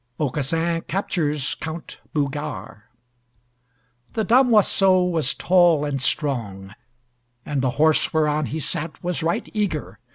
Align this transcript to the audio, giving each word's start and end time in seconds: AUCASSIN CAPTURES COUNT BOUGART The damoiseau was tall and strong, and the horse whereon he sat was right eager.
AUCASSIN 0.19 0.81
CAPTURES 0.87 1.53
COUNT 1.59 1.99
BOUGART 2.11 2.85
The 4.13 4.23
damoiseau 4.25 5.07
was 5.11 5.35
tall 5.35 5.85
and 5.85 6.01
strong, 6.01 6.73
and 7.45 7.61
the 7.61 7.69
horse 7.77 8.11
whereon 8.11 8.47
he 8.47 8.59
sat 8.59 9.03
was 9.03 9.21
right 9.21 9.47
eager. 9.53 9.99